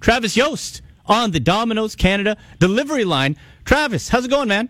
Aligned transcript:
Travis 0.00 0.36
Yost 0.36 0.82
on 1.06 1.30
the 1.30 1.40
Domino's 1.40 1.96
Canada 1.96 2.36
delivery 2.58 3.04
line. 3.04 3.36
Travis, 3.64 4.08
how's 4.08 4.24
it 4.24 4.30
going, 4.30 4.48
man? 4.48 4.68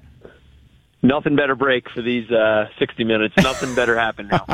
Nothing 1.01 1.37
better 1.37 1.55
break 1.55 1.89
for 1.91 2.03
these 2.03 2.29
uh, 2.29 2.67
60 2.81 3.05
minutes. 3.05 3.35
Nothing 3.37 3.73
better 3.77 3.97
happen 3.97 4.29
now. 4.29 4.45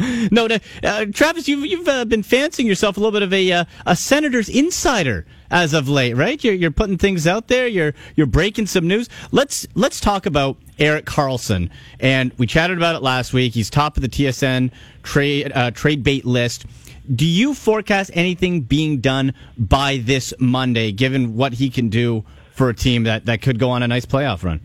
no, 0.30 0.48
uh, 0.82 1.04
Travis, 1.12 1.48
you've, 1.48 1.66
you've 1.66 1.86
uh, 1.86 2.06
been 2.06 2.22
fancying 2.22 2.66
yourself 2.66 2.96
a 2.96 3.00
little 3.00 3.12
bit 3.12 3.22
of 3.22 3.32
a 3.32 3.52
uh, 3.52 3.64
a 3.84 3.94
Senators 3.94 4.48
insider 4.48 5.26
as 5.50 5.74
of 5.74 5.90
late, 5.90 6.14
right? 6.14 6.42
You're, 6.42 6.54
you're 6.54 6.70
putting 6.70 6.96
things 6.96 7.26
out 7.26 7.48
there. 7.48 7.66
You're 7.66 7.92
you're 8.16 8.26
breaking 8.26 8.68
some 8.68 8.88
news. 8.88 9.10
Let's 9.32 9.66
let's 9.74 10.00
talk 10.00 10.24
about 10.24 10.56
Erik 10.78 11.04
Karlsson, 11.04 11.68
And 12.00 12.32
we 12.38 12.46
chatted 12.46 12.78
about 12.78 12.96
it 12.96 13.02
last 13.02 13.34
week. 13.34 13.52
He's 13.52 13.68
top 13.68 13.98
of 13.98 14.02
the 14.02 14.08
TSN 14.08 14.70
trade 15.02 15.52
uh, 15.54 15.72
trade 15.72 16.02
bait 16.02 16.24
list. 16.24 16.64
Do 17.14 17.26
you 17.26 17.54
forecast 17.54 18.10
anything 18.14 18.60
being 18.60 19.00
done 19.00 19.34
by 19.58 19.98
this 19.98 20.32
Monday, 20.38 20.92
given 20.92 21.36
what 21.36 21.54
he 21.54 21.70
can 21.70 21.88
do 21.88 22.24
for 22.52 22.68
a 22.68 22.74
team 22.74 23.02
that, 23.04 23.26
that 23.26 23.42
could 23.42 23.58
go 23.58 23.70
on 23.70 23.82
a 23.82 23.88
nice 23.88 24.06
playoff 24.06 24.44
run? 24.44 24.60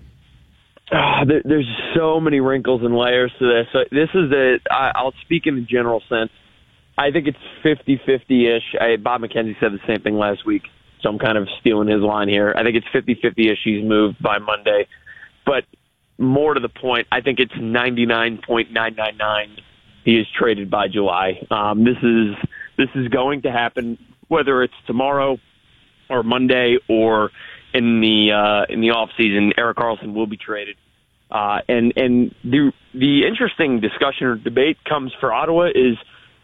Uh, 0.91 1.25
there, 1.25 1.41
there's 1.43 1.67
so 1.95 2.19
many 2.19 2.39
wrinkles 2.39 2.83
and 2.83 2.95
layers 2.95 3.33
to 3.39 3.47
this. 3.47 3.65
So 3.73 3.79
this 3.91 4.09
is 4.13 4.29
the 4.29 4.59
I, 4.69 4.91
I'll 4.95 5.15
speak 5.23 5.47
in 5.47 5.55
the 5.55 5.61
general 5.61 6.03
sense. 6.07 6.29
I 6.97 7.11
think 7.11 7.27
it's 7.27 7.37
50-50 7.63 8.57
ish. 8.57 8.75
Bob 9.03 9.21
McKenzie 9.21 9.59
said 9.59 9.71
the 9.71 9.79
same 9.87 10.01
thing 10.01 10.17
last 10.17 10.45
week, 10.45 10.63
so 11.01 11.09
I'm 11.09 11.19
kind 11.19 11.37
of 11.37 11.47
stealing 11.59 11.89
his 11.89 12.01
line 12.01 12.27
here. 12.27 12.53
I 12.55 12.63
think 12.63 12.75
it's 12.75 12.87
50-50 12.87 13.51
ish. 13.51 13.59
He's 13.63 13.83
moved 13.83 14.19
by 14.21 14.39
Monday, 14.39 14.87
but 15.45 15.63
more 16.17 16.55
to 16.55 16.59
the 16.59 16.69
point, 16.69 17.07
I 17.11 17.21
think 17.21 17.39
it's 17.39 17.53
99.999. 17.53 19.59
He 20.07 20.17
is 20.17 20.25
traded 20.39 20.71
by 20.71 20.87
July. 20.87 21.45
Um, 21.51 21.83
this 21.83 21.97
is 22.01 22.35
this 22.77 22.87
is 22.95 23.09
going 23.09 23.41
to 23.41 23.51
happen 23.51 23.97
whether 24.29 24.63
it's 24.63 24.73
tomorrow 24.85 25.37
or 26.09 26.23
Monday 26.23 26.77
or 26.87 27.29
in 27.73 27.99
the 27.99 28.31
uh, 28.31 28.73
in 28.73 28.79
the 28.79 28.91
off 28.91 29.09
season, 29.17 29.51
Erik 29.57 29.75
Karlsson 29.75 30.13
will 30.13 30.25
be 30.25 30.37
traded. 30.37 30.77
Uh, 31.29 31.57
and 31.67 31.91
and 31.97 32.33
the 32.41 32.71
the 32.93 33.27
interesting 33.27 33.81
discussion 33.81 34.27
or 34.27 34.35
debate 34.37 34.77
comes 34.87 35.11
for 35.19 35.33
Ottawa 35.33 35.65
is 35.75 35.97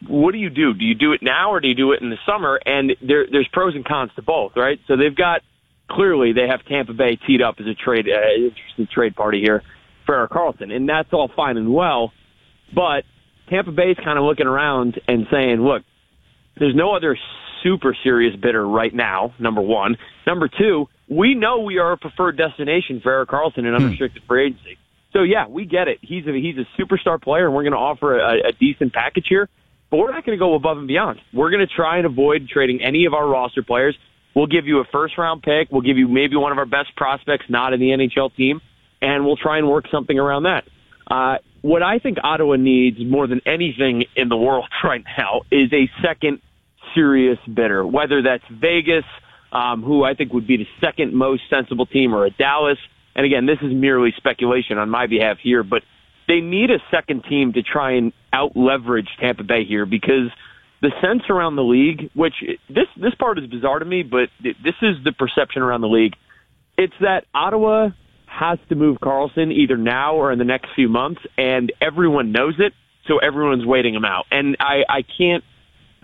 what 0.09 0.33
do 0.33 0.39
you 0.39 0.49
do? 0.49 0.73
Do 0.73 0.83
you 0.83 0.95
do 0.95 1.13
it 1.13 1.21
now 1.21 1.53
or 1.53 1.61
do 1.61 1.69
you 1.69 1.75
do 1.75 1.93
it 1.93 2.01
in 2.01 2.09
the 2.09 2.19
summer? 2.25 2.59
And 2.65 2.97
there, 3.01 3.25
there's 3.31 3.47
pros 3.53 3.75
and 3.75 3.85
cons 3.85 4.11
to 4.17 4.21
both, 4.21 4.57
right? 4.57 4.77
So 4.89 4.97
they've 4.97 5.15
got 5.15 5.39
clearly 5.89 6.33
they 6.33 6.49
have 6.49 6.65
Tampa 6.65 6.91
Bay 6.91 7.15
teed 7.15 7.41
up 7.41 7.55
as 7.61 7.65
a 7.67 7.75
trade 7.75 8.09
uh, 8.09 8.33
interesting 8.35 8.89
trade 8.93 9.15
party 9.15 9.39
here 9.39 9.63
for 10.05 10.15
Erik 10.15 10.31
Karlsson, 10.31 10.69
and 10.75 10.89
that's 10.89 11.13
all 11.13 11.31
fine 11.33 11.55
and 11.55 11.73
well. 11.73 12.11
But 12.75 13.05
Tampa 13.49 13.71
Bay's 13.71 13.97
kind 14.03 14.17
of 14.17 14.25
looking 14.25 14.47
around 14.47 14.99
and 15.07 15.27
saying, 15.31 15.61
look, 15.61 15.83
there's 16.57 16.75
no 16.75 16.95
other 16.95 17.17
super 17.63 17.95
serious 18.03 18.35
bidder 18.35 18.65
right 18.65 18.93
now. 18.93 19.33
Number 19.39 19.61
one. 19.61 19.97
Number 20.27 20.47
two, 20.47 20.87
we 21.09 21.35
know 21.35 21.59
we 21.59 21.77
are 21.77 21.93
a 21.93 21.97
preferred 21.97 22.37
destination 22.37 22.99
for 23.01 23.11
Erik 23.11 23.29
Karlsson 23.29 23.59
in 23.59 23.65
hmm. 23.65 23.75
unrestricted 23.75 24.23
free 24.27 24.47
agency. 24.47 24.77
So 25.13 25.21
yeah, 25.21 25.47
we 25.47 25.65
get 25.65 25.87
it. 25.87 25.99
He's 26.01 26.25
a 26.25 26.31
he's 26.31 26.55
a 26.57 26.81
superstar 26.81 27.21
player, 27.21 27.45
and 27.45 27.53
we're 27.53 27.63
going 27.63 27.73
to 27.73 27.77
offer 27.77 28.17
a, 28.17 28.49
a 28.49 28.51
decent 28.51 28.93
package 28.93 29.27
here. 29.29 29.47
But 29.91 29.97
we're 29.97 30.11
not 30.11 30.25
going 30.25 30.37
to 30.37 30.43
go 30.43 30.55
above 30.55 30.79
and 30.79 30.87
beyond. 30.87 31.19
We're 31.31 31.51
going 31.51 31.65
to 31.65 31.71
try 31.71 31.97
and 31.97 32.07
avoid 32.07 32.47
trading 32.49 32.81
any 32.81 33.05
of 33.05 33.13
our 33.13 33.27
roster 33.27 33.61
players. 33.61 33.95
We'll 34.35 34.47
give 34.47 34.65
you 34.65 34.79
a 34.79 34.85
first 34.85 35.15
round 35.19 35.43
pick. 35.43 35.71
We'll 35.71 35.81
give 35.83 35.97
you 35.97 36.07
maybe 36.07 36.35
one 36.35 36.51
of 36.51 36.57
our 36.57 36.65
best 36.65 36.95
prospects 36.95 37.45
not 37.47 37.73
in 37.73 37.79
the 37.79 37.89
NHL 37.89 38.35
team, 38.35 38.59
and 39.03 39.23
we'll 39.23 39.37
try 39.37 39.59
and 39.59 39.69
work 39.69 39.85
something 39.91 40.17
around 40.17 40.43
that. 40.43 40.63
Uh, 41.09 41.37
what 41.63 41.81
I 41.81 41.97
think 41.97 42.17
Ottawa 42.21 42.57
needs 42.57 42.97
more 42.99 43.25
than 43.25 43.41
anything 43.47 44.03
in 44.15 44.29
the 44.29 44.37
world 44.37 44.67
right 44.83 45.03
now 45.17 45.41
is 45.49 45.73
a 45.73 45.89
second 46.03 46.39
serious 46.93 47.39
bidder, 47.51 47.87
whether 47.87 48.21
that's 48.21 48.43
Vegas 48.51 49.05
um, 49.53 49.83
who 49.83 50.03
I 50.03 50.13
think 50.13 50.33
would 50.33 50.47
be 50.47 50.57
the 50.57 50.67
second 50.81 51.13
most 51.13 51.43
sensible 51.49 51.85
team, 51.85 52.13
or 52.13 52.25
a 52.25 52.31
Dallas. 52.31 52.79
And 53.15 53.25
again, 53.25 53.45
this 53.45 53.59
is 53.61 53.71
merely 53.73 54.11
speculation 54.17 54.77
on 54.77 54.89
my 54.89 55.07
behalf 55.07 55.37
here, 55.41 55.63
but 55.63 55.83
they 56.27 56.41
need 56.41 56.71
a 56.71 56.79
second 56.91 57.23
team 57.29 57.53
to 57.53 57.61
try 57.61 57.93
and 57.93 58.11
out 58.33 58.57
leverage 58.57 59.07
Tampa 59.19 59.43
Bay 59.43 59.63
here 59.63 59.85
because 59.85 60.31
the 60.81 60.89
sense 61.01 61.23
around 61.29 61.55
the 61.55 61.63
league, 61.63 62.09
which 62.15 62.33
this 62.67 62.87
this 62.97 63.13
part 63.15 63.37
is 63.37 63.45
bizarre 63.47 63.79
to 63.79 63.85
me, 63.85 64.03
but 64.03 64.29
this 64.41 64.75
is 64.81 64.95
the 65.03 65.11
perception 65.11 65.61
around 65.61 65.81
the 65.81 65.87
league. 65.87 66.15
It's 66.77 66.93
that 66.99 67.25
Ottawa 67.33 67.89
has 68.33 68.59
to 68.69 68.75
move 68.75 68.97
Karlsson 68.97 69.51
either 69.51 69.77
now 69.77 70.15
or 70.15 70.31
in 70.31 70.39
the 70.39 70.45
next 70.45 70.69
few 70.75 70.89
months, 70.89 71.21
and 71.37 71.71
everyone 71.79 72.31
knows 72.31 72.55
it, 72.59 72.73
so 73.07 73.19
everyone's 73.19 73.65
waiting 73.65 73.93
him 73.93 74.05
out. 74.05 74.25
And 74.31 74.57
I, 74.59 74.83
I 74.89 75.03
can't 75.03 75.43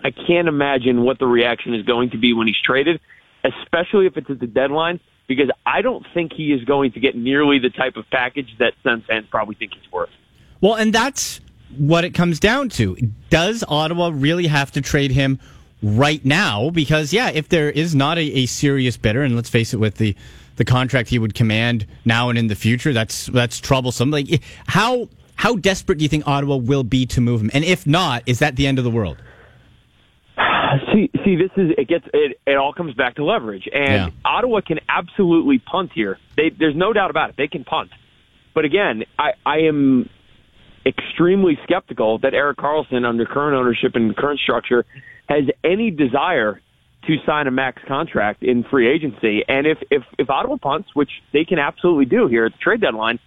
I 0.02 0.10
can't 0.12 0.48
imagine 0.48 1.02
what 1.02 1.18
the 1.18 1.26
reaction 1.26 1.74
is 1.74 1.84
going 1.84 2.10
to 2.10 2.18
be 2.18 2.32
when 2.32 2.46
he's 2.46 2.60
traded 2.64 3.00
especially 3.44 4.06
if 4.06 4.16
it's 4.16 4.30
at 4.30 4.40
the 4.40 4.46
deadline, 4.46 5.00
because 5.26 5.50
I 5.64 5.82
don't 5.82 6.04
think 6.12 6.32
he 6.32 6.52
is 6.52 6.64
going 6.64 6.92
to 6.92 7.00
get 7.00 7.16
nearly 7.16 7.58
the 7.58 7.70
type 7.70 7.96
of 7.96 8.08
package 8.10 8.48
that 8.58 8.74
Sens 8.82 9.04
fans 9.06 9.26
probably 9.30 9.54
think 9.54 9.74
he's 9.74 9.90
worth. 9.92 10.10
Well, 10.60 10.74
and 10.74 10.92
that's 10.92 11.40
what 11.76 12.04
it 12.04 12.10
comes 12.10 12.40
down 12.40 12.68
to. 12.70 12.96
Does 13.30 13.64
Ottawa 13.66 14.10
really 14.12 14.48
have 14.48 14.72
to 14.72 14.80
trade 14.80 15.12
him 15.12 15.38
right 15.82 16.24
now? 16.24 16.70
Because, 16.70 17.12
yeah, 17.12 17.30
if 17.30 17.48
there 17.48 17.70
is 17.70 17.94
not 17.94 18.18
a, 18.18 18.22
a 18.22 18.46
serious 18.46 18.96
bidder, 18.96 19.22
and 19.22 19.36
let's 19.36 19.48
face 19.48 19.72
it, 19.72 19.78
with 19.78 19.96
the 19.96 20.16
the 20.60 20.64
contract 20.66 21.08
he 21.08 21.18
would 21.18 21.32
command 21.32 21.86
now 22.04 22.28
and 22.28 22.38
in 22.38 22.48
the 22.48 22.54
future, 22.54 22.92
that's 22.92 23.26
that's 23.26 23.58
troublesome. 23.58 24.10
Like, 24.10 24.42
how 24.66 25.08
how 25.36 25.56
desperate 25.56 25.96
do 25.96 26.02
you 26.02 26.08
think 26.10 26.28
Ottawa 26.28 26.56
will 26.56 26.84
be 26.84 27.06
to 27.06 27.20
move 27.22 27.40
him? 27.40 27.50
And 27.54 27.64
if 27.64 27.86
not, 27.86 28.22
is 28.26 28.40
that 28.40 28.56
the 28.56 28.66
end 28.66 28.76
of 28.76 28.84
the 28.84 28.90
world? 28.90 29.16
See, 30.92 31.10
see, 31.24 31.36
this 31.36 31.50
is 31.56 31.70
it 31.78 31.88
gets 31.88 32.04
it. 32.12 32.38
It 32.46 32.56
all 32.58 32.74
comes 32.74 32.94
back 32.94 33.16
to 33.16 33.24
leverage, 33.24 33.68
and 33.72 33.90
yeah. 33.90 34.10
Ottawa 34.22 34.60
can 34.60 34.80
absolutely 34.86 35.58
punt 35.58 35.92
here. 35.94 36.18
They, 36.36 36.50
there's 36.50 36.76
no 36.76 36.92
doubt 36.92 37.08
about 37.08 37.30
it. 37.30 37.36
They 37.38 37.48
can 37.48 37.64
punt, 37.64 37.90
but 38.54 38.66
again, 38.66 39.04
I, 39.18 39.30
I 39.46 39.60
am 39.60 40.10
extremely 40.84 41.58
skeptical 41.64 42.18
that 42.18 42.34
Erik 42.34 42.58
Karlsson, 42.58 43.06
under 43.06 43.24
current 43.24 43.56
ownership 43.56 43.92
and 43.94 44.14
current 44.14 44.40
structure, 44.40 44.84
has 45.26 45.44
any 45.64 45.90
desire 45.90 46.60
to 47.06 47.16
sign 47.24 47.46
a 47.46 47.50
max 47.50 47.82
contract 47.86 48.42
in 48.42 48.64
free 48.64 48.88
agency. 48.88 49.42
And 49.48 49.66
if 49.66 49.78
if 49.90 50.02
if 50.18 50.30
Ottawa 50.30 50.56
punts, 50.56 50.88
which 50.94 51.10
they 51.32 51.44
can 51.44 51.58
absolutely 51.58 52.04
do 52.04 52.26
here 52.26 52.46
at 52.46 52.52
the 52.52 52.58
trade 52.58 52.80
deadline, 52.80 53.18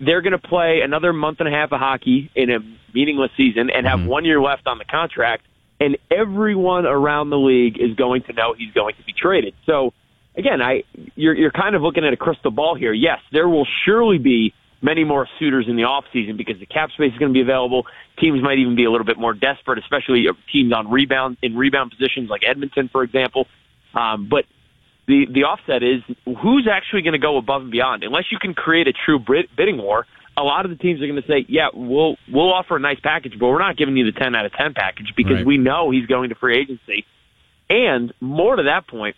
they're 0.00 0.22
going 0.22 0.32
to 0.32 0.38
play 0.38 0.80
another 0.82 1.12
month 1.12 1.40
and 1.40 1.48
a 1.48 1.52
half 1.52 1.72
of 1.72 1.80
hockey 1.80 2.30
in 2.34 2.50
a 2.50 2.58
meaningless 2.94 3.30
season 3.36 3.70
and 3.70 3.86
have 3.86 4.00
mm-hmm. 4.00 4.08
one 4.08 4.24
year 4.24 4.40
left 4.40 4.66
on 4.66 4.78
the 4.78 4.84
contract 4.84 5.44
and 5.80 5.98
everyone 6.10 6.86
around 6.86 7.30
the 7.30 7.38
league 7.38 7.78
is 7.78 7.94
going 7.96 8.22
to 8.22 8.32
know 8.32 8.54
he's 8.56 8.72
going 8.72 8.94
to 8.96 9.02
be 9.04 9.12
traded. 9.12 9.54
So 9.66 9.92
again, 10.36 10.62
I 10.62 10.84
you're 11.14 11.34
you're 11.34 11.50
kind 11.50 11.74
of 11.74 11.82
looking 11.82 12.04
at 12.04 12.12
a 12.12 12.16
crystal 12.16 12.50
ball 12.50 12.74
here. 12.74 12.92
Yes, 12.92 13.18
there 13.32 13.48
will 13.48 13.66
surely 13.84 14.18
be 14.18 14.54
many 14.82 15.04
more 15.04 15.28
suitors 15.38 15.66
in 15.68 15.76
the 15.76 15.84
off 15.84 16.04
season 16.12 16.36
because 16.36 16.58
the 16.60 16.66
cap 16.66 16.90
space 16.90 17.12
is 17.12 17.18
going 17.18 17.32
to 17.32 17.36
be 17.36 17.42
available. 17.42 17.86
Teams 18.18 18.42
might 18.42 18.58
even 18.58 18.76
be 18.76 18.84
a 18.84 18.90
little 18.90 19.06
bit 19.06 19.18
more 19.18 19.34
desperate, 19.34 19.78
especially 19.78 20.26
teams 20.52 20.72
on 20.72 20.90
rebound 20.90 21.36
in 21.42 21.56
rebound 21.56 21.90
positions 21.90 22.28
like 22.30 22.42
Edmonton, 22.46 22.88
for 22.90 23.02
example. 23.02 23.46
Um, 23.94 24.28
but 24.28 24.44
the 25.06 25.26
the 25.32 25.44
offset 25.44 25.82
is 25.82 26.02
who's 26.24 26.68
actually 26.70 27.02
going 27.02 27.12
to 27.12 27.18
go 27.18 27.36
above 27.36 27.62
and 27.62 27.70
beyond. 27.70 28.02
Unless 28.02 28.24
you 28.30 28.38
can 28.38 28.54
create 28.54 28.88
a 28.88 28.92
true 28.92 29.18
bidding 29.56 29.78
war, 29.78 30.06
a 30.36 30.42
lot 30.42 30.64
of 30.64 30.70
the 30.70 30.76
teams 30.76 31.00
are 31.00 31.06
going 31.06 31.20
to 31.20 31.28
say, 31.28 31.46
"Yeah, 31.48 31.68
we'll 31.72 32.16
we'll 32.30 32.52
offer 32.52 32.76
a 32.76 32.80
nice 32.80 33.00
package, 33.00 33.34
but 33.38 33.46
we're 33.46 33.58
not 33.58 33.76
giving 33.76 33.96
you 33.96 34.04
the 34.04 34.18
ten 34.18 34.34
out 34.34 34.44
of 34.44 34.52
ten 34.52 34.74
package 34.74 35.14
because 35.16 35.36
right. 35.36 35.46
we 35.46 35.58
know 35.58 35.90
he's 35.90 36.06
going 36.06 36.28
to 36.30 36.34
free 36.34 36.58
agency." 36.58 37.04
And 37.68 38.12
more 38.20 38.56
to 38.56 38.64
that 38.64 38.86
point, 38.86 39.16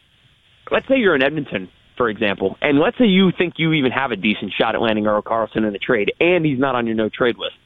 let's 0.71 0.87
say 0.89 0.97
you're 0.97 1.15
in 1.15 1.23
Edmonton, 1.23 1.69
for 1.99 2.09
example, 2.09 2.57
and 2.63 2.79
let's 2.79 2.97
say 2.97 3.05
you 3.05 3.31
think 3.37 3.55
you 3.59 3.75
even 3.75 3.93
have 3.93 4.11
a 4.11 4.17
decent 4.17 4.55
shot 4.59 4.75
at 4.75 4.81
landing 4.81 5.07
Erik 5.07 5.27
Karlsson 5.27 5.67
in 5.67 5.73
the 5.75 5.79
trade, 5.79 6.13
and 6.19 6.47
he's 6.47 6.59
not 6.59 6.75
on 6.75 6.87
your 6.87 6.97
no 6.97 7.11
trade 7.11 7.37
list. 7.37 7.57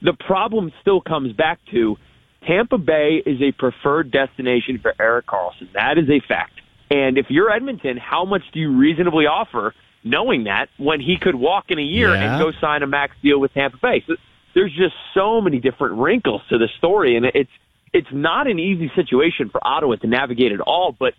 The 0.00 0.14
problem 0.14 0.72
still 0.80 1.02
comes 1.02 1.34
back 1.34 1.58
to 1.72 1.96
Tampa 2.46 2.78
Bay 2.78 3.22
is 3.26 3.42
a 3.42 3.52
preferred 3.52 4.10
destination 4.10 4.78
for 4.80 4.94
Erik 4.98 5.26
Karlsson. 5.26 5.70
That 5.74 5.98
is 5.98 6.08
a 6.08 6.26
fact. 6.26 6.54
And 6.90 7.18
if 7.18 7.26
you're 7.28 7.50
Edmonton, 7.50 7.98
how 7.98 8.24
much 8.24 8.42
do 8.54 8.60
you 8.60 8.74
reasonably 8.74 9.26
offer 9.26 9.74
knowing 10.02 10.44
that 10.44 10.68
when 10.78 11.00
he 11.00 11.16
could 11.20 11.34
walk 11.34 11.66
in 11.68 11.78
a 11.78 11.82
year 11.82 12.14
yeah. 12.14 12.34
and 12.34 12.42
go 12.42 12.52
sign 12.60 12.82
a 12.82 12.86
max 12.86 13.14
deal 13.22 13.38
with 13.38 13.52
Tampa 13.52 13.76
Bay. 13.80 14.02
So 14.06 14.16
there's 14.54 14.74
just 14.74 14.94
so 15.14 15.40
many 15.40 15.60
different 15.60 15.98
wrinkles 15.98 16.42
to 16.48 16.58
the 16.58 16.68
story, 16.78 17.16
and 17.16 17.26
it's 17.26 17.50
it's 17.92 18.08
not 18.12 18.46
an 18.46 18.58
easy 18.58 18.90
situation 18.94 19.50
for 19.50 19.60
Ottawa 19.66 19.96
to 19.96 20.06
navigate 20.06 20.52
at 20.52 20.60
all. 20.60 20.94
But 20.98 21.14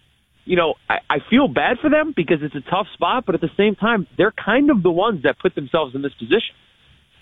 you 0.46 0.56
know, 0.56 0.76
I, 0.90 1.00
I 1.10 1.18
feel 1.30 1.48
bad 1.48 1.78
for 1.80 1.90
them 1.90 2.14
because 2.16 2.38
it's 2.42 2.56
a 2.56 2.70
tough 2.70 2.88
spot, 2.94 3.26
but 3.26 3.36
at 3.36 3.42
the 3.42 3.52
same 3.58 3.76
time, 3.76 4.08
they're 4.18 4.34
kind 4.34 4.70
of 4.70 4.84
the 4.84 4.92
ones 4.92 5.24
that 5.24 5.40
put 5.40 5.56
themselves 5.56 5.96
in 5.96 6.02
this 6.02 6.14
position. 6.14 6.56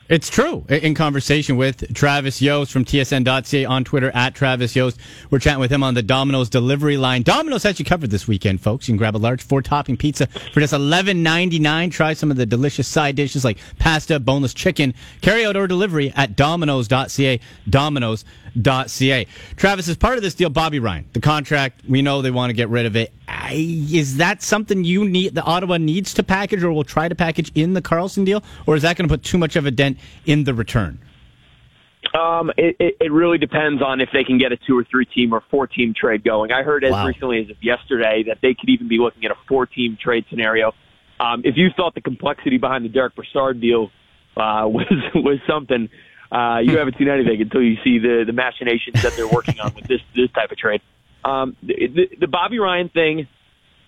It's 0.09 0.27
true. 0.27 0.65
In 0.69 0.95
conversation 0.95 1.55
with 1.55 1.93
Travis 1.93 2.41
Yost 2.41 2.71
from 2.71 2.83
TSN.ca 2.83 3.65
on 3.65 3.83
Twitter 3.83 4.09
at 4.15 4.33
Travis 4.33 4.75
Yost. 4.75 4.99
We're 5.29 5.37
chatting 5.37 5.59
with 5.59 5.71
him 5.71 5.83
on 5.83 5.93
the 5.93 6.01
Domino's 6.01 6.49
delivery 6.49 6.97
line. 6.97 7.21
Domino's 7.21 7.61
has 7.61 7.77
you 7.77 7.85
covered 7.85 8.09
this 8.09 8.27
weekend, 8.27 8.59
folks. 8.59 8.87
You 8.87 8.93
can 8.93 8.97
grab 8.97 9.15
a 9.15 9.17
large 9.19 9.43
four 9.43 9.61
topping 9.61 9.97
pizza 9.97 10.25
for 10.25 10.61
just 10.61 10.73
eleven 10.73 11.21
ninety 11.21 11.59
nine. 11.59 11.91
Try 11.91 12.13
some 12.13 12.31
of 12.31 12.37
the 12.37 12.47
delicious 12.47 12.87
side 12.87 13.17
dishes 13.17 13.45
like 13.45 13.59
pasta, 13.77 14.19
boneless 14.19 14.55
chicken. 14.55 14.95
Carry 15.21 15.45
out 15.45 15.55
or 15.55 15.67
delivery 15.67 16.11
at 16.15 16.35
Domino's.ca. 16.35 17.39
Domino's.ca. 18.59 19.27
Travis, 19.55 19.87
as 19.87 19.97
part 19.97 20.17
of 20.17 20.23
this 20.23 20.33
deal, 20.33 20.49
Bobby 20.49 20.79
Ryan, 20.79 21.05
the 21.13 21.21
contract, 21.21 21.81
we 21.87 22.01
know 22.01 22.21
they 22.21 22.31
want 22.31 22.49
to 22.49 22.53
get 22.53 22.69
rid 22.69 22.85
of 22.85 22.95
it. 22.95 23.13
I, 23.27 23.53
is 23.91 24.17
that 24.17 24.41
something 24.41 24.83
you 24.83 25.07
need, 25.07 25.35
the 25.35 25.43
Ottawa 25.43 25.77
needs 25.77 26.13
to 26.15 26.23
package 26.23 26.63
or 26.63 26.71
will 26.71 26.83
try 26.83 27.07
to 27.07 27.15
package 27.15 27.51
in 27.55 27.73
the 27.73 27.81
Karlsson 27.81 28.25
deal? 28.25 28.43
Or 28.65 28.75
is 28.75 28.81
that 28.83 28.97
going 28.97 29.07
to 29.07 29.13
put 29.13 29.23
too 29.23 29.37
much 29.37 29.55
of 29.55 29.65
a 29.65 29.71
dent 29.71 29.97
in 30.25 30.43
the 30.43 30.53
return? 30.53 30.99
Um, 32.17 32.51
it, 32.57 32.75
it, 32.79 32.97
it 32.99 33.11
really 33.11 33.37
depends 33.37 33.83
on 33.83 34.01
if 34.01 34.09
they 34.11 34.23
can 34.23 34.39
get 34.39 34.51
a 34.51 34.57
two 34.57 34.77
or 34.77 34.83
three 34.89 35.05
team 35.05 35.33
or 35.33 35.43
four 35.51 35.67
team 35.67 35.93
trade 35.93 36.23
going. 36.23 36.51
I 36.51 36.63
heard 36.63 36.83
as 36.83 36.91
wow. 36.91 37.05
recently 37.05 37.41
as 37.43 37.49
of 37.49 37.57
yesterday 37.61 38.23
that 38.27 38.39
they 38.41 38.55
could 38.55 38.69
even 38.69 38.87
be 38.87 38.97
looking 38.97 39.25
at 39.25 39.31
a 39.31 39.35
four 39.47 39.67
team 39.67 39.97
trade 40.01 40.25
scenario. 40.29 40.73
Um, 41.19 41.41
if 41.43 41.55
you 41.57 41.69
thought 41.75 41.93
the 41.95 42.01
complexity 42.01 42.57
behind 42.57 42.85
the 42.85 42.89
Derek 42.89 43.15
Brassard 43.15 43.61
deal 43.61 43.91
uh, 44.37 44.65
was 44.67 44.87
was 45.13 45.39
something, 45.47 45.89
uh, 46.31 46.59
you 46.59 46.77
haven't 46.77 46.97
seen 46.97 47.09
anything 47.09 47.41
until 47.41 47.61
you 47.61 47.77
see 47.83 47.97
the 47.99 48.23
the 48.25 48.33
machinations 48.33 49.01
that 49.01 49.13
they're 49.15 49.27
working 49.27 49.59
on 49.59 49.73
with 49.73 49.85
this 49.87 50.01
this 50.15 50.31
type 50.31 50.51
of 50.51 50.57
trade. 50.57 50.81
Um, 51.25 51.55
the, 51.63 52.09
the 52.19 52.27
Bobby 52.27 52.59
Ryan 52.59 52.89
thing. 52.89 53.27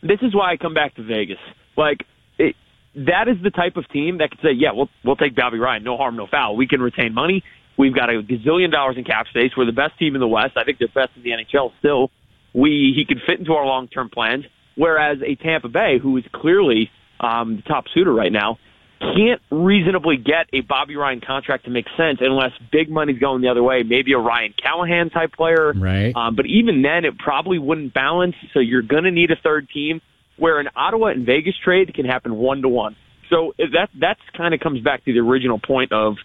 This 0.01 0.19
is 0.21 0.33
why 0.33 0.51
I 0.51 0.57
come 0.57 0.73
back 0.73 0.95
to 0.95 1.03
Vegas. 1.03 1.37
Like 1.77 2.03
it, 2.39 2.55
that 2.95 3.27
is 3.27 3.37
the 3.43 3.51
type 3.51 3.77
of 3.77 3.87
team 3.89 4.17
that 4.17 4.31
could 4.31 4.39
say, 4.41 4.51
"Yeah, 4.51 4.71
we'll 4.73 4.89
we'll 5.03 5.15
take 5.15 5.35
Bobby 5.35 5.59
Ryan, 5.59 5.83
no 5.83 5.97
harm, 5.97 6.15
no 6.15 6.25
foul. 6.25 6.55
We 6.55 6.67
can 6.67 6.81
retain 6.81 7.13
money. 7.13 7.43
We've 7.77 7.95
got 7.95 8.09
a 8.09 8.21
gazillion 8.21 8.71
dollars 8.71 8.97
in 8.97 9.03
cap 9.03 9.27
space. 9.27 9.51
We're 9.55 9.65
the 9.65 9.71
best 9.71 9.97
team 9.97 10.15
in 10.15 10.21
the 10.21 10.27
West. 10.27 10.57
I 10.57 10.63
think 10.63 10.79
they're 10.79 10.87
best 10.87 11.11
in 11.15 11.23
the 11.23 11.31
NHL 11.31 11.71
still. 11.79 12.09
We 12.53 12.93
he 12.95 13.05
could 13.05 13.21
fit 13.25 13.39
into 13.39 13.53
our 13.53 13.65
long 13.65 13.87
term 13.87 14.09
plans. 14.09 14.45
Whereas 14.75 15.19
a 15.25 15.35
Tampa 15.35 15.67
Bay, 15.67 15.99
who 16.01 16.17
is 16.17 16.23
clearly 16.33 16.89
um, 17.19 17.57
the 17.57 17.61
top 17.61 17.85
suitor 17.93 18.13
right 18.13 18.31
now, 18.31 18.57
can't 19.01 19.41
reasonably 19.49 20.17
get 20.17 20.47
a 20.53 20.61
Bobby 20.61 20.95
Ryan 20.95 21.21
contract 21.21 21.65
to 21.65 21.71
make 21.71 21.85
sense 21.97 22.19
unless 22.21 22.51
big 22.71 22.89
money's 22.89 23.19
going 23.19 23.41
the 23.41 23.49
other 23.49 23.63
way. 23.63 23.83
Maybe 23.83 24.13
a 24.13 24.17
Ryan 24.17 24.53
Callahan 24.61 25.09
type 25.09 25.33
player. 25.33 25.73
Right. 25.73 26.15
Um, 26.15 26.35
but 26.35 26.45
even 26.45 26.81
then, 26.81 27.05
it 27.05 27.17
probably 27.17 27.59
wouldn't 27.59 27.93
balance. 27.93 28.35
So 28.53 28.59
you're 28.59 28.81
going 28.81 29.03
to 29.03 29.11
need 29.11 29.31
a 29.31 29.35
third 29.35 29.67
team 29.73 30.01
where 30.37 30.59
an 30.59 30.69
Ottawa 30.75 31.07
and 31.07 31.25
Vegas 31.25 31.55
trade 31.63 31.93
can 31.93 32.05
happen 32.05 32.35
one 32.35 32.61
to 32.61 32.69
one. 32.69 32.95
So 33.29 33.53
that 33.57 33.89
that's 33.97 34.19
kind 34.35 34.53
of 34.53 34.59
comes 34.59 34.81
back 34.81 35.05
to 35.05 35.13
the 35.13 35.19
original 35.19 35.59
point 35.59 35.91
of 35.91 36.15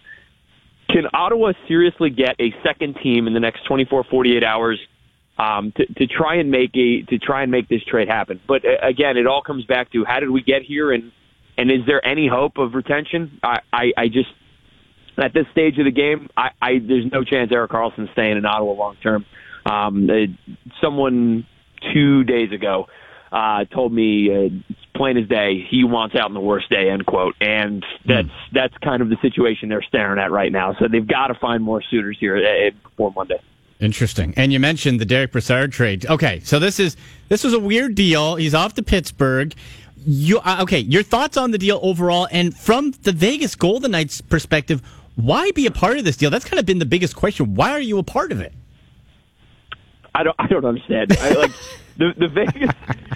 can 0.88 1.04
Ottawa 1.12 1.52
seriously 1.68 2.10
get 2.10 2.36
a 2.40 2.54
second 2.62 2.96
team 3.02 3.26
in 3.26 3.34
the 3.34 3.40
next 3.40 3.64
24, 3.66 4.04
48 4.04 4.44
hours 4.44 4.78
um, 5.38 5.72
to, 5.76 5.86
to 5.86 6.06
try 6.06 6.36
and 6.36 6.50
make 6.50 6.70
a 6.76 7.02
to 7.02 7.18
try 7.18 7.42
and 7.42 7.50
make 7.50 7.68
this 7.68 7.82
trade 7.84 8.08
happen? 8.08 8.40
But 8.46 8.64
uh, 8.64 8.86
again, 8.86 9.16
it 9.16 9.26
all 9.26 9.42
comes 9.42 9.64
back 9.64 9.92
to 9.92 10.04
how 10.04 10.20
did 10.20 10.30
we 10.30 10.42
get 10.42 10.62
here 10.62 10.92
and 10.92 11.12
and 11.58 11.70
is 11.70 11.80
there 11.86 12.04
any 12.06 12.28
hope 12.28 12.58
of 12.58 12.74
retention? 12.74 13.38
I, 13.42 13.60
I, 13.72 13.92
I 13.96 14.06
just 14.08 14.28
at 15.18 15.32
this 15.32 15.46
stage 15.52 15.78
of 15.78 15.84
the 15.84 15.90
game, 15.90 16.28
I, 16.36 16.50
I 16.60 16.78
there's 16.78 17.10
no 17.10 17.24
chance 17.24 17.50
Erik 17.52 17.70
Karlsson 17.70 18.10
staying 18.12 18.36
in 18.36 18.44
Ottawa 18.44 18.72
long 18.72 18.96
term. 19.02 19.24
Um, 19.64 20.08
uh, 20.08 20.54
someone 20.80 21.46
two 21.92 22.24
days 22.24 22.52
ago 22.52 22.86
uh, 23.32 23.64
told 23.64 23.92
me 23.92 24.30
uh, 24.30 24.74
plain 24.96 25.16
as 25.16 25.28
day 25.28 25.66
he 25.68 25.84
wants 25.84 26.14
out 26.14 26.28
in 26.28 26.34
the 26.34 26.40
worst 26.40 26.70
day 26.70 26.88
end 26.90 27.04
quote 27.04 27.34
and 27.40 27.84
that's 28.06 28.28
mm. 28.28 28.52
that's 28.52 28.74
kind 28.78 29.02
of 29.02 29.10
the 29.10 29.16
situation 29.20 29.68
they're 29.68 29.82
staring 29.82 30.18
at 30.18 30.30
right 30.30 30.50
now 30.50 30.74
so 30.78 30.86
they've 30.90 31.06
got 31.06 31.26
to 31.26 31.34
find 31.34 31.62
more 31.62 31.82
suitors 31.82 32.16
here 32.18 32.36
uh, 32.36 32.70
before 32.88 33.12
monday 33.14 33.38
Interesting. 33.78 34.32
And 34.38 34.54
you 34.54 34.58
mentioned 34.58 35.00
the 35.00 35.04
Derek 35.04 35.32
Brassard 35.32 35.70
trade. 35.70 36.06
Okay, 36.06 36.40
so 36.40 36.58
this 36.58 36.80
is 36.80 36.96
this 37.28 37.44
was 37.44 37.52
a 37.52 37.58
weird 37.58 37.94
deal. 37.94 38.36
He's 38.36 38.54
off 38.54 38.72
to 38.74 38.82
Pittsburgh 38.82 39.54
you 40.06 40.38
uh, 40.38 40.58
okay? 40.62 40.78
Your 40.78 41.02
thoughts 41.02 41.36
on 41.36 41.50
the 41.50 41.58
deal 41.58 41.80
overall, 41.82 42.28
and 42.30 42.56
from 42.56 42.92
the 43.02 43.12
Vegas 43.12 43.54
Golden 43.56 43.90
Knights 43.90 44.20
perspective, 44.20 44.80
why 45.16 45.50
be 45.50 45.66
a 45.66 45.70
part 45.70 45.98
of 45.98 46.04
this 46.04 46.16
deal? 46.16 46.30
That's 46.30 46.44
kind 46.44 46.60
of 46.60 46.66
been 46.66 46.78
the 46.78 46.86
biggest 46.86 47.16
question. 47.16 47.54
Why 47.54 47.72
are 47.72 47.80
you 47.80 47.98
a 47.98 48.02
part 48.02 48.32
of 48.32 48.40
it? 48.40 48.52
I 50.14 50.22
don't. 50.22 50.36
I 50.38 50.46
don't 50.46 50.64
understand. 50.64 51.16
I, 51.18 51.30
like 51.30 51.50
the 51.96 52.12
the 52.16 52.28
Vegas, 52.28 52.70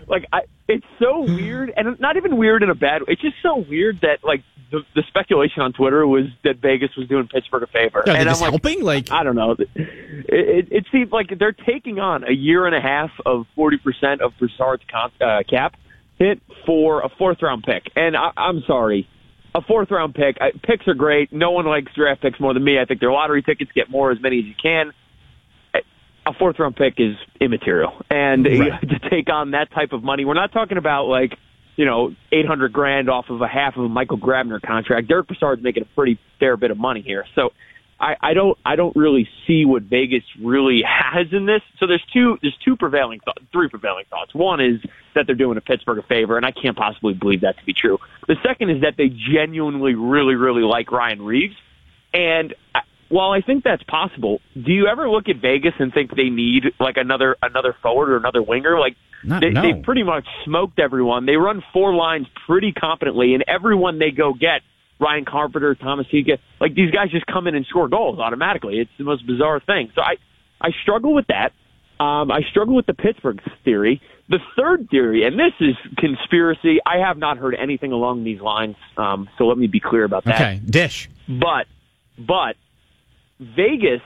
like 0.09 0.27
I, 0.33 0.41
it's 0.69 0.85
so 0.99 1.21
weird, 1.21 1.73
and 1.77 1.99
not 2.01 2.17
even 2.17 2.37
weird 2.37 2.63
in 2.63 2.71
a 2.71 2.75
bad. 2.75 3.03
way. 3.03 3.09
It's 3.11 3.23
just 3.23 3.37
so 3.43 3.57
weird 3.57 4.01
that 4.01 4.19
like 4.25 4.43
the, 4.73 4.81
the 4.95 5.05
speculation 5.09 5.63
on 5.63 5.73
Twitter 5.73 6.05
was 6.07 6.27
that 6.43 6.57
Vegas 6.57 6.91
was 6.97 7.07
doing 7.09 7.29
Pittsburgh 7.29 7.63
a 7.63 7.67
favor, 7.69 8.03
and 8.07 8.29
I'm 8.29 8.41
like, 8.41 8.51
helping. 8.51 8.83
Like 8.83 9.13
I 9.13 9.23
don't 9.23 9.37
know. 9.37 9.53
It, 9.53 9.69
it, 9.77 10.69
it 10.73 10.87
seems 10.91 11.13
like 11.13 11.39
they're 11.39 11.53
taking 11.53 12.01
on 12.01 12.25
a 12.25 12.33
year 12.33 12.67
and 12.67 12.75
a 12.75 12.81
half 12.81 13.11
of 13.25 13.47
forty 13.55 13.77
percent 13.77 14.23
of 14.23 14.33
Brassard's 14.39 14.83
con, 14.91 15.13
uh, 15.21 15.43
cap 15.49 15.77
hit 16.21 16.41
for 16.67 17.01
a 17.01 17.09
fourth 17.19 17.39
round 17.43 17.65
pick. 17.65 17.91
And 17.97 18.17
I, 18.17 18.31
I'm 18.37 18.63
sorry, 18.67 19.09
a 19.55 19.63
fourth 19.63 19.91
round 19.91 20.15
pick. 20.15 20.37
I, 20.41 20.53
picks 20.53 20.87
are 20.87 20.95
great. 20.95 21.33
No 21.33 21.51
one 21.51 21.67
likes 21.67 21.93
draft 21.97 22.23
picks 22.23 22.39
more 22.39 22.55
than 22.55 22.63
me. 22.63 22.79
I 22.79 22.85
think 22.85 23.01
they're 23.01 23.11
lottery 23.11 23.43
tickets. 23.43 23.73
Get 23.75 23.91
more 23.91 24.13
as 24.13 24.21
many 24.21 24.39
as 24.39 24.45
you 24.45 24.55
can. 24.63 24.93
A 26.27 26.35
fourth 26.39 26.59
round 26.59 26.77
pick 26.77 26.95
is 26.99 27.17
immaterial, 27.41 27.95
and 28.11 28.45
right. 28.45 28.81
to 28.83 29.11
take 29.11 29.31
on 29.33 29.53
that 29.53 29.73
type 29.73 29.93
of 29.93 30.05
money, 30.05 30.27
we're 30.27 30.35
not 30.35 30.53
talking 30.53 30.77
about 30.77 31.07
like 31.07 31.33
you 31.77 31.87
know 31.87 32.15
eight 32.31 32.47
hundred 32.47 32.75
grand 32.75 33.09
off 33.09 33.25
of 33.31 33.41
a 33.41 33.49
half 33.49 33.75
of 33.77 33.85
a 33.85 33.89
Michael 33.89 34.19
Grabner 34.19 34.61
contract. 34.61 35.09
Derek 35.09 35.29
Brassard's 35.29 35.63
making 35.63 35.83
a 35.83 35.95
pretty 35.97 36.21
fair 36.39 36.59
bit 36.59 36.71
of 36.71 36.77
money 36.77 37.01
here, 37.01 37.25
so 37.35 37.51
I, 38.01 38.17
I 38.21 38.35
don't 38.35 38.57
I 38.65 38.77
don't 38.77 38.97
really 38.97 39.29
see 39.47 39.65
what 39.65 39.83
Vegas 39.83 40.25
really 40.43 40.83
has 40.87 41.27
in 41.33 41.47
this. 41.47 41.63
So 41.79 41.87
there's 41.87 42.05
two 42.13 42.39
there's 42.43 42.57
two 42.65 42.77
prevailing 42.77 43.21
thoughts, 43.21 43.43
three 43.53 43.69
prevailing 43.69 44.05
thoughts. 44.11 44.35
One 44.35 44.61
is 44.61 44.81
that 45.15 45.27
they're 45.27 45.37
doing 45.37 45.59
a 45.59 45.61
Pittsburgh 45.61 45.99
a 45.99 46.03
favor, 46.03 46.37
and 46.37 46.47
I 46.47 46.53
can't 46.53 46.77
possibly 46.77 47.15
believe 47.15 47.43
that 47.43 47.59
to 47.59 47.65
be 47.65 47.75
true. 47.75 47.99
The 48.27 48.37
second 48.43 48.71
is 48.71 48.83
that 48.83 48.95
they 48.97 49.09
genuinely 49.09 49.95
really 49.95 50.35
really 50.35 50.63
like 50.63 50.91
Ryan 50.91 51.23
Reaves, 51.23 51.57
and 52.15 52.55
I, 52.75 52.81
while 53.11 53.33
I 53.33 53.41
think 53.41 53.65
that's 53.65 53.83
possible, 53.83 54.41
do 54.55 54.73
you 54.73 54.87
ever 54.87 55.11
look 55.11 55.29
at 55.29 55.37
Vegas 55.37 55.75
and 55.81 55.93
think 55.93 56.15
they 56.15 56.31
need 56.31 56.67
like 56.79 56.97
another 56.97 57.37
another 57.43 57.77
forward 57.83 58.09
or 58.11 58.17
another 58.17 58.41
winger? 58.41 58.79
Like 58.79 58.97
Not, 59.25 59.41
they, 59.41 59.51
no. 59.51 59.63
they 59.63 59.83
pretty 59.83 60.05
much 60.05 60.27
smoked 60.45 60.79
everyone. 60.79 61.27
They 61.27 61.37
run 61.37 61.63
four 61.73 61.93
lines 61.93 62.29
pretty 62.47 62.73
competently, 62.73 63.35
and 63.35 63.45
everyone 63.49 63.99
they 63.99 64.13
go 64.13 64.33
get 64.33 64.63
Ryan 65.01 65.25
Carpenter, 65.25 65.75
Tomas 65.75 66.07
Hyka, 66.13 66.39
like 66.61 66.75
these 66.75 66.91
guys 66.91 67.11
just 67.11 67.27
come 67.27 67.47
in 67.47 67.55
and 67.55 67.65
score 67.67 67.89
goals 67.89 68.19
automatically. 68.19 68.79
It's 68.79 68.91
the 68.99 69.05
most 69.05 69.27
bizarre 69.27 69.61
thing. 69.61 69.91
So 69.95 70.03
I, 70.03 70.17
I 70.61 70.71
struggle 70.83 71.15
with 71.15 71.27
that. 71.29 71.53
Um, 72.03 72.31
I 72.31 72.43
struggle 72.51 72.75
with 72.75 72.87
the 72.87 72.95
Pittsburgh 72.95 73.41
theory. 73.65 74.01
The 74.29 74.39
third 74.57 74.89
theory, 74.91 75.27
and 75.27 75.39
this 75.39 75.53
is 75.61 75.75
conspiracy. 75.97 76.79
I 76.87 76.99
have 76.99 77.19
not 77.19 77.37
heard 77.37 77.55
anything 77.55 77.93
along 77.93 78.25
these 78.25 78.41
lines. 78.41 78.77
Um, 78.97 79.29
so 79.37 79.45
let 79.45 79.59
me 79.59 79.67
be 79.67 79.81
clear 79.81 80.05
about 80.05 80.25
that. 80.25 80.37
Okay, 80.37 80.61
dish. 80.65 81.11
But, 81.29 81.67
but 82.17 82.57
Vegas 83.41 84.03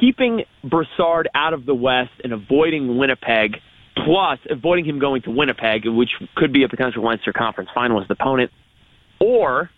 keeping 0.00 0.44
Brassard 0.64 1.28
out 1.34 1.52
of 1.52 1.66
the 1.66 1.74
West 1.74 2.12
and 2.24 2.32
avoiding 2.32 2.96
Winnipeg, 2.96 3.58
plus 3.94 4.38
avoiding 4.48 4.84
him 4.84 4.98
going 4.98 5.22
to 5.22 5.30
Winnipeg, 5.30 5.86
which 5.86 6.10
could 6.34 6.52
be 6.52 6.64
a 6.64 6.68
potential 6.68 7.02
Western 7.02 7.34
Conference 7.34 7.70
finalist 7.76 8.08
opponent, 8.10 8.50
or 9.20 9.70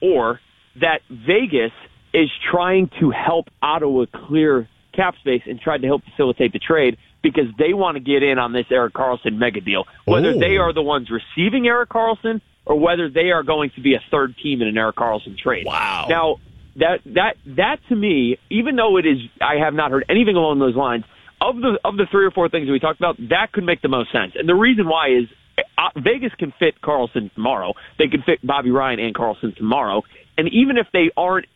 or 0.00 0.40
that 0.80 1.00
Vegas 1.08 1.72
is 2.12 2.28
trying 2.50 2.90
to 3.00 3.10
help 3.10 3.48
Ottawa 3.62 4.06
clear 4.26 4.68
cap 4.94 5.14
space 5.20 5.42
and 5.46 5.60
tried 5.60 5.82
to 5.82 5.86
help 5.86 6.02
facilitate 6.04 6.52
the 6.52 6.58
trade 6.58 6.96
because 7.22 7.46
they 7.58 7.72
want 7.72 7.96
to 7.96 8.00
get 8.00 8.22
in 8.22 8.38
on 8.38 8.52
this 8.52 8.66
Erik 8.70 8.94
Karlsson 8.94 9.36
mega 9.36 9.60
deal. 9.60 9.84
Whether 10.04 10.38
they 10.38 10.56
are 10.56 10.72
the 10.72 10.82
ones 10.82 11.08
receiving 11.10 11.66
Erik 11.66 11.90
Karlsson 11.90 12.40
or 12.64 12.78
whether 12.78 13.08
they 13.08 13.30
are 13.30 13.42
going 13.42 13.70
to 13.76 13.80
be 13.80 13.94
a 13.94 14.00
third 14.10 14.34
team 14.42 14.62
in 14.62 14.68
an 14.68 14.76
Erik 14.76 14.96
Karlsson 14.96 15.38
trade. 15.38 15.66
Wow. 15.66 16.06
Now 16.08 16.36
that 16.76 17.00
that 17.06 17.36
that 17.56 17.76
to 17.88 17.96
me, 17.96 18.38
even 18.50 18.76
though 18.76 18.96
it 18.96 19.06
is 19.06 19.18
I 19.40 19.56
have 19.64 19.74
not 19.74 19.90
heard 19.90 20.04
anything 20.08 20.36
along 20.36 20.58
those 20.58 20.76
lines, 20.76 21.04
of 21.40 21.56
the 21.56 21.78
of 21.84 21.96
the 21.96 22.06
three 22.10 22.24
or 22.24 22.30
four 22.30 22.48
things 22.48 22.66
that 22.66 22.72
we 22.72 22.80
talked 22.80 23.00
about, 23.00 23.16
that 23.28 23.52
could 23.52 23.64
make 23.64 23.82
the 23.82 23.88
most 23.88 24.12
sense. 24.12 24.32
And 24.34 24.48
the 24.48 24.54
reason 24.54 24.88
why 24.88 25.08
is 25.08 25.28
Uh, 25.58 25.88
Vegas 25.96 26.32
can 26.38 26.52
fit 26.58 26.74
Karlsson 26.82 27.32
tomorrow. 27.34 27.74
They 27.98 28.08
can 28.08 28.22
fit 28.22 28.44
Bobby 28.46 28.70
Ryan 28.70 29.00
and 29.00 29.14
Karlsson 29.14 29.56
tomorrow. 29.56 30.02
And 30.36 30.48
even 30.52 30.76
if 30.78 30.86
they 30.92 31.10
aren't, 31.16 31.46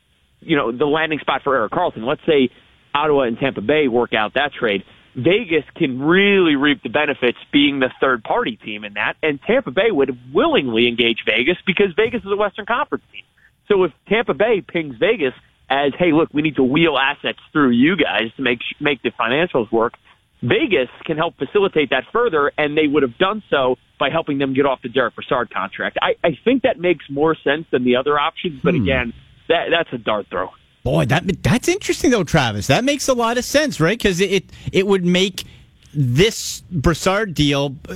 you 0.40 0.56
know, 0.56 0.72
the 0.72 0.86
landing 0.86 1.18
spot 1.20 1.42
for 1.42 1.54
Erik 1.56 1.72
Karlsson, 1.72 2.06
let's 2.06 2.20
say 2.26 2.50
Ottawa 2.94 3.22
and 3.22 3.38
Tampa 3.38 3.60
Bay 3.60 3.88
work 3.88 4.12
out 4.12 4.34
that 4.34 4.52
trade, 4.52 4.84
Vegas 5.16 5.64
can 5.76 6.00
really 6.00 6.56
reap 6.56 6.82
the 6.82 6.88
benefits 6.88 7.38
being 7.52 7.80
the 7.80 7.90
third 8.00 8.24
party 8.24 8.56
team 8.56 8.84
in 8.84 8.94
that. 8.94 9.14
And 9.22 9.40
Tampa 9.42 9.70
Bay 9.70 9.90
would 9.90 10.18
willingly 10.32 10.88
engage 10.88 11.18
Vegas 11.24 11.56
because 11.66 11.88
Vegas 11.96 12.22
is 12.24 12.32
a 12.32 12.36
Western 12.36 12.66
Conference 12.66 13.04
team. 13.12 13.22
So 13.68 13.84
if 13.84 13.92
Tampa 14.08 14.34
Bay 14.34 14.60
pings 14.60 14.96
Vegas 14.98 15.34
as, 15.70 15.92
hey, 15.98 16.12
look, 16.12 16.28
we 16.32 16.42
need 16.42 16.56
to 16.56 16.64
wheel 16.64 16.98
assets 16.98 17.38
through 17.52 17.70
you 17.70 17.96
guys 17.96 18.32
to 18.36 18.42
make 18.42 18.58
make 18.80 19.02
the 19.02 19.10
financials 19.10 19.70
work, 19.72 19.94
Vegas 20.42 20.88
can 21.04 21.16
help 21.16 21.36
facilitate 21.38 21.90
that 21.90 22.04
further, 22.12 22.52
and 22.58 22.76
they 22.76 22.86
would 22.86 23.02
have 23.02 23.16
done 23.18 23.42
so 23.48 23.76
by 23.98 24.10
helping 24.10 24.38
them 24.38 24.54
get 24.54 24.66
off 24.66 24.82
the 24.82 24.88
Derek 24.88 25.14
Brassard 25.14 25.50
contract. 25.50 25.96
I, 26.02 26.14
I 26.22 26.38
think 26.44 26.62
that 26.62 26.78
makes 26.78 27.04
more 27.08 27.36
sense 27.42 27.66
than 27.70 27.84
the 27.84 27.96
other 27.96 28.18
options, 28.18 28.60
but 28.62 28.74
hmm. 28.74 28.82
again, 28.82 29.12
that 29.48 29.68
that's 29.70 29.92
a 29.92 29.98
dart 29.98 30.26
throw. 30.28 30.50
Boy, 30.82 31.06
that 31.06 31.42
that's 31.42 31.68
interesting 31.68 32.10
though, 32.10 32.24
Travis. 32.24 32.66
That 32.66 32.84
makes 32.84 33.08
a 33.08 33.14
lot 33.14 33.38
of 33.38 33.44
sense, 33.44 33.80
right? 33.80 33.96
Because 33.96 34.20
it, 34.20 34.30
it 34.30 34.44
it 34.72 34.86
would 34.86 35.04
make 35.04 35.44
this 35.94 36.62
Brassard 36.70 37.34
deal, 37.34 37.76
uh, 37.88 37.94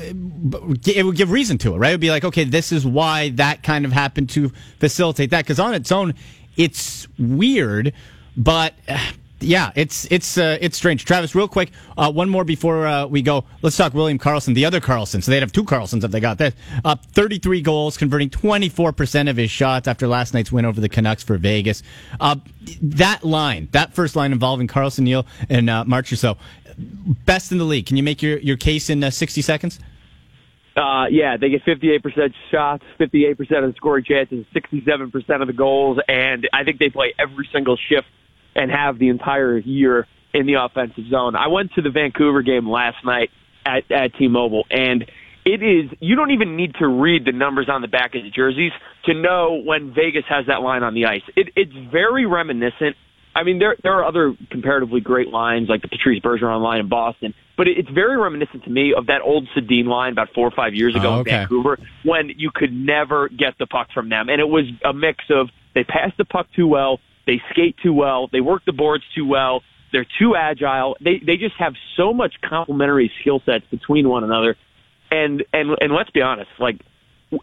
it 0.87 1.04
would 1.04 1.16
give 1.16 1.30
reason 1.30 1.59
to 1.59 1.75
it, 1.75 1.78
right? 1.78 1.90
It 1.90 1.95
would 1.95 2.00
be 2.00 2.11
like, 2.11 2.25
okay, 2.25 2.45
this 2.45 2.73
is 2.73 2.87
why 2.87 3.30
that 3.30 3.62
kind 3.62 3.85
of 3.85 3.92
happened 3.92 4.30
to 4.30 4.50
facilitate 4.78 5.30
that. 5.30 5.45
Because 5.45 5.59
on 5.59 5.75
its 5.75 5.90
own, 5.90 6.14
it's 6.57 7.09
weird, 7.18 7.92
but 8.37 8.75
uh, 8.88 8.99
yeah, 9.40 9.71
it's 9.76 10.07
it's 10.11 10.37
uh, 10.37 10.59
it's 10.61 10.76
strange. 10.76 11.04
Travis, 11.04 11.35
real 11.35 11.47
quick, 11.47 11.71
uh, 11.97 12.11
one 12.11 12.28
more 12.28 12.45
before 12.45 12.87
uh, 12.87 13.07
we 13.07 13.23
go. 13.23 13.45
Let's 13.62 13.76
talk 13.76 13.95
William 13.95 14.18
Karlsson, 14.18 14.54
the 14.54 14.64
other 14.64 14.80
Karlsson. 14.80 15.23
So 15.23 15.30
they'd 15.30 15.40
have 15.40 15.52
two 15.52 15.64
Karlssons 15.64 16.02
if 16.02 16.11
they 16.11 16.21
got 16.21 16.38
this. 16.38 16.54
Uh, 16.85 16.97
33 17.12 17.61
goals, 17.62 17.97
converting 17.97 18.30
24% 18.30 19.30
of 19.30 19.37
his 19.37 19.50
shots 19.50 19.87
after 19.87 20.09
last 20.09 20.35
night's 20.35 20.50
win 20.50 20.64
over 20.64 20.80
the 20.80 20.88
Canucks 20.88 21.23
for 21.23 21.38
Vegas. 21.38 21.83
Uh, 22.18 22.37
that 22.83 23.23
line, 23.23 23.68
that 23.73 23.95
first 23.95 24.16
line 24.16 24.33
involving 24.33 24.66
Karlsson, 24.66 25.00
Neil, 25.00 25.25
and 25.49 25.71
uh, 25.71 25.85
Marchessault, 25.85 26.37
best 27.25 27.52
in 27.52 27.59
the 27.59 27.64
league. 27.64 27.87
Can 27.87 27.97
you 27.97 28.02
make 28.02 28.23
your, 28.23 28.38
your 28.38 28.57
case 28.57 28.90
in 28.90 29.09
60 29.09 29.40
seconds? 29.42 29.78
Uh, 30.76 31.07
yeah, 31.11 31.37
they 31.37 31.49
get 31.49 31.64
58% 31.64 32.35
shots, 32.52 32.85
58% 33.00 33.40
of 33.40 33.47
the 33.49 33.75
scoring 33.76 34.04
chances, 34.04 34.47
67% 34.54 35.40
of 35.40 35.47
the 35.49 35.52
goals, 35.52 35.99
and 36.07 36.49
I 36.52 36.62
think 36.62 36.78
they 36.78 36.88
play 36.88 37.14
every 37.18 37.49
single 37.52 37.76
shift 37.76 38.07
and 38.58 38.70
have 38.70 38.98
the 38.98 39.08
entire 39.08 39.56
year 39.56 40.06
in 40.34 40.46
the 40.46 40.54
offensive 40.54 41.04
zone. 41.08 41.36
I 41.36 41.46
went 41.46 41.72
to 41.74 41.82
the 41.82 41.90
Vancouver 41.90 42.42
game 42.42 42.68
last 42.68 42.98
night 43.04 43.30
at, 43.64 43.90
at 43.90 44.14
T-Mobile, 44.16 44.64
and 44.70 45.04
it 45.44 45.62
is 45.62 45.90
you 46.00 46.16
don't 46.16 46.32
even 46.32 46.56
need 46.56 46.74
to 46.80 46.86
read 46.86 47.24
the 47.24 47.32
numbers 47.32 47.68
on 47.70 47.80
the 47.80 47.88
back 47.88 48.14
of 48.14 48.22
the 48.22 48.30
jerseys 48.30 48.72
to 49.04 49.14
know 49.14 49.62
when 49.64 49.94
Vegas 49.94 50.24
has 50.28 50.46
that 50.46 50.60
line 50.60 50.82
on 50.82 50.92
the 50.92 51.06
ice. 51.06 51.22
It, 51.36 51.48
it's 51.56 51.72
very 51.90 52.26
reminiscent. 52.26 52.96
I 53.34 53.44
mean, 53.44 53.58
there 53.58 53.76
there 53.82 53.92
are 53.92 54.04
other 54.04 54.34
comparatively 54.50 55.00
great 55.00 55.28
lines 55.28 55.68
like 55.68 55.80
the 55.80 55.88
Patrice 55.88 56.20
Bergeron 56.20 56.60
line 56.62 56.80
in 56.80 56.88
Boston, 56.88 57.32
but 57.56 57.68
it, 57.68 57.78
it's 57.78 57.88
very 57.88 58.18
reminiscent 58.18 58.64
to 58.64 58.70
me 58.70 58.92
of 58.94 59.06
that 59.06 59.22
old 59.22 59.48
Sedin 59.56 59.86
line 59.86 60.12
about 60.12 60.28
four 60.34 60.48
or 60.48 60.50
five 60.50 60.74
years 60.74 60.96
ago 60.96 61.14
oh, 61.14 61.18
okay. 61.20 61.30
in 61.30 61.36
Vancouver 61.38 61.78
when 62.04 62.30
you 62.36 62.50
could 62.52 62.72
never 62.72 63.28
get 63.28 63.56
the 63.58 63.66
puck 63.66 63.88
from 63.94 64.08
them, 64.08 64.28
and 64.28 64.40
it 64.40 64.48
was 64.48 64.64
a 64.84 64.92
mix 64.92 65.24
of 65.30 65.48
they 65.74 65.84
passed 65.84 66.16
the 66.18 66.24
puck 66.24 66.48
too 66.56 66.66
well, 66.66 66.98
they 67.28 67.42
skate 67.50 67.76
too 67.82 67.92
well. 67.92 68.28
They 68.32 68.40
work 68.40 68.64
the 68.64 68.73
boards 68.73 69.04
too 69.14 69.26
well. 69.26 69.62
They're 69.92 70.06
too 70.18 70.35
agile. 70.35 70.97
They 71.00 71.20
they 71.25 71.37
just 71.37 71.54
have 71.58 71.75
so 71.94 72.14
much 72.14 72.35
complementary 72.42 73.12
skill 73.20 73.42
sets 73.44 73.66
between 73.70 74.08
one 74.08 74.25
another. 74.25 74.56
And 75.11 75.44
and 75.52 75.76
and 75.80 75.92
let's 75.92 76.11
be 76.11 76.23
honest, 76.23 76.50
like 76.58 76.80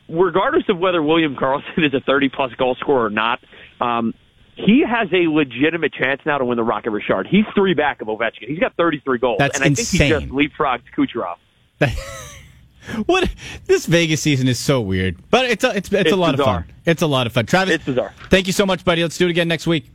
regardless 0.09 0.63
of 0.69 0.79
whether 0.79 1.01
William 1.03 1.35
Karlsson 1.35 1.77
is 1.85 1.93
a 1.93 1.99
30 1.99 2.29
plus 2.29 2.51
goal 2.53 2.75
scorer 2.79 3.05
or 3.05 3.09
not, 3.11 3.39
um, 3.79 4.15
he 4.55 4.83
has 4.87 5.07
a 5.13 5.27
legitimate 5.29 5.93
chance 5.93 6.21
now 6.25 6.39
to 6.39 6.45
win 6.45 6.57
the 6.57 6.63
Rocket 6.63 6.89
Richard. 6.89 7.27
He's 7.29 7.45
three 7.53 7.75
back 7.75 8.01
of 8.01 8.07
Ovechkin. 8.07 8.47
He's 8.47 8.59
got 8.59 8.75
33 8.77 9.19
goals, 9.19 9.37
That's 9.37 9.55
and 9.55 9.63
I 9.63 9.67
insane. 9.67 9.99
think 9.99 10.13
he 10.13 10.25
just 10.25 10.33
leapfrogged 10.33 10.83
Kucherov. 10.97 11.35
what 13.05 13.29
this 13.65 13.85
Vegas 13.85 14.21
season 14.21 14.47
is 14.47 14.59
so 14.59 14.81
weird, 14.81 15.17
but 15.29 15.45
it's 15.45 15.63
a, 15.63 15.69
it's 15.75 15.91
it's, 15.91 16.01
It's 16.05 16.11
a 16.11 16.15
lot 16.15 16.37
bizarre. 16.37 16.59
of 16.59 16.65
fun. 16.65 16.73
It's 16.85 17.01
a 17.01 17.07
lot 17.07 17.27
of 17.27 17.33
fun. 17.33 17.45
Travis, 17.45 17.75
It's 17.75 17.85
bizarre. 17.85 18.13
Thank 18.29 18.47
you 18.47 18.53
so 18.53 18.65
much, 18.65 18.83
buddy. 18.85 19.01
Let's 19.01 19.17
do 19.17 19.27
it 19.27 19.31
again 19.31 19.47
next 19.47 19.67
week. 19.67 19.91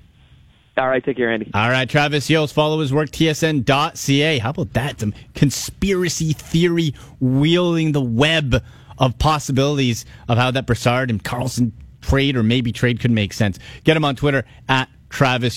All 0.77 0.89
right, 0.89 1.05
take 1.05 1.17
care, 1.17 1.31
Andy. 1.33 1.51
All 1.53 1.69
right, 1.69 1.89
Travis 1.89 2.31
Yost, 2.31 2.55
follow 2.55 2.81
his 2.81 2.93
work, 2.93 3.11
tsn.ca. 3.11 4.39
How 4.39 4.51
about 4.51 4.73
that? 4.75 5.01
Some 5.01 5.13
conspiracy 5.35 6.33
theory 6.33 6.95
wielding 7.19 7.93
the 7.93 8.01
web 8.01 8.63
of 8.99 9.19
possibilities 9.19 10.05
of 10.29 10.39
how 10.39 10.51
that 10.53 10.67
Brassard 10.67 11.11
and 11.11 11.23
Karlsson 11.23 11.73
trade 12.01 12.37
or 12.37 12.43
maybe 12.43 12.73
trade 12.73 13.01
could 13.01 13.11
make 13.11 13.33
sense. 13.33 13.59
Get 13.85 13.97
him 13.97 14.05
on 14.05 14.17
Twitter 14.17 14.45
at 14.69 14.89
Travis 15.11 15.49